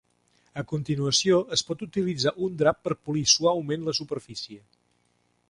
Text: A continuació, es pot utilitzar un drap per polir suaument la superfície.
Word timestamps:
A 0.61 0.61
continuació, 0.69 1.37
es 1.57 1.63
pot 1.67 1.83
utilitzar 1.87 2.33
un 2.49 2.57
drap 2.63 2.81
per 2.89 2.99
polir 3.09 3.25
suaument 3.35 3.87
la 3.91 3.97
superfície. 4.01 4.61